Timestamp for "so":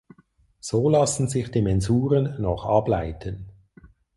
0.59-0.89